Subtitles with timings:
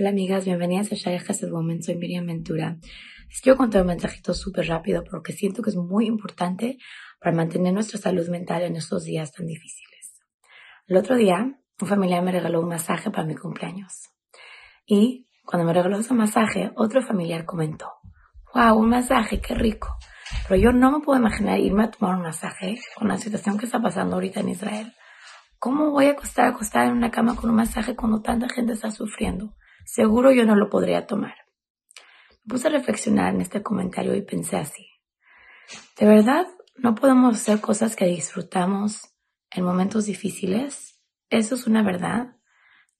[0.00, 2.78] Hola amigas, bienvenidas a Shaya Hesed Woman, soy Miriam Ventura.
[3.28, 6.78] Les quiero contar un mensajito súper rápido porque siento que es muy importante
[7.20, 10.18] para mantener nuestra salud mental en estos días tan difíciles.
[10.86, 14.08] El otro día, un familiar me regaló un masaje para mi cumpleaños.
[14.86, 17.92] Y cuando me regaló ese masaje, otro familiar comentó,
[18.54, 19.98] wow, un masaje, qué rico.
[20.48, 23.66] Pero yo no me puedo imaginar irme a tomar un masaje con la situación que
[23.66, 24.94] está pasando ahorita en Israel.
[25.58, 28.90] ¿Cómo voy a acostar acostada en una cama con un masaje cuando tanta gente está
[28.90, 29.54] sufriendo?
[29.84, 31.34] Seguro yo no lo podría tomar.
[32.44, 34.86] Me puse a reflexionar en este comentario y pensé así.
[35.98, 36.46] ¿De verdad
[36.76, 39.14] no podemos hacer cosas que disfrutamos
[39.50, 41.00] en momentos difíciles?
[41.30, 42.36] ¿Eso es una verdad?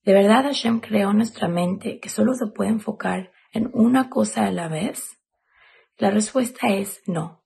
[0.03, 4.51] ¿De verdad Hashem creó nuestra mente que solo se puede enfocar en una cosa a
[4.51, 5.19] la vez?
[5.97, 7.43] La respuesta es no.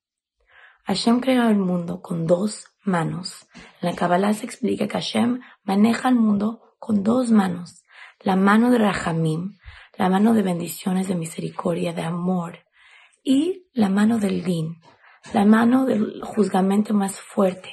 [0.85, 3.47] Hashem creó el mundo con dos manos.
[3.81, 7.83] En la Kabbalah se explica que Hashem maneja el mundo con dos manos
[8.27, 9.57] la mano de Rahamim,
[9.97, 12.65] la mano de bendiciones, de misericordia, de amor,
[13.23, 14.81] y la mano del din,
[15.31, 17.69] la mano del juzgamento más fuerte.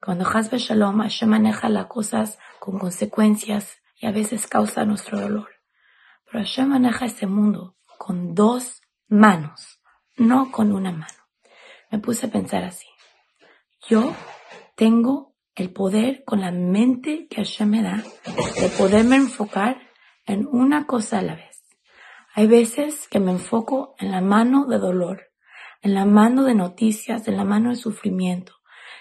[0.00, 5.48] Cuando Hasbe Shalom, Hashem maneja las cosas con consecuencias y a veces causa nuestro dolor.
[6.26, 9.80] Pero Hashem maneja este mundo con dos manos,
[10.16, 11.20] no con una mano.
[11.90, 12.86] Me puse a pensar así.
[13.88, 14.14] Yo
[14.76, 18.04] tengo el poder con la mente que Hashem me da
[18.60, 19.85] de poderme enfocar
[20.26, 21.64] en una cosa a la vez.
[22.34, 25.22] Hay veces que me enfoco en la mano de dolor,
[25.80, 28.52] en la mano de noticias, en la mano de sufrimiento.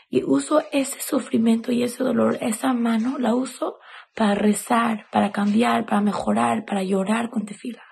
[0.09, 3.79] Y uso ese sufrimiento y ese dolor, esa mano la uso
[4.15, 7.83] para rezar, para cambiar, para mejorar, para llorar con tefila.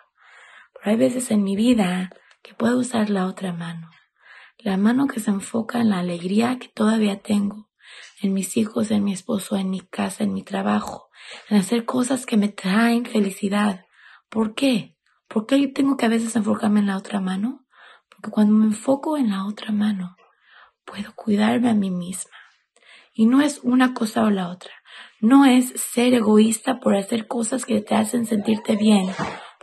[0.74, 2.12] Pero hay veces en mi vida
[2.42, 3.90] que puedo usar la otra mano.
[4.60, 7.68] La mano que se enfoca en la alegría que todavía tengo,
[8.22, 11.10] en mis hijos, en mi esposo, en mi casa, en mi trabajo,
[11.50, 13.86] en hacer cosas que me traen felicidad.
[14.30, 14.98] ¿Por qué?
[15.28, 17.66] ¿Por qué tengo que a veces enfocarme en la otra mano?
[18.10, 20.16] Porque cuando me enfoco en la otra mano,
[20.86, 22.38] puedo cuidarme a mí misma.
[23.14, 24.72] Y no es una cosa o la otra.
[25.20, 29.10] No es ser egoísta por hacer cosas que te hacen sentirte bien.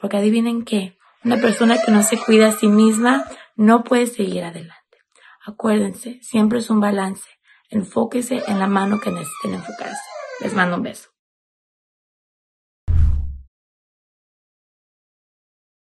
[0.00, 3.24] Porque adivinen qué, una persona que no se cuida a sí misma
[3.56, 4.80] no puede seguir adelante.
[5.44, 7.28] Acuérdense, siempre es un balance.
[7.72, 10.02] Enfóquese en la mano que necesiten enfocarse.
[10.40, 11.10] Les mando un beso.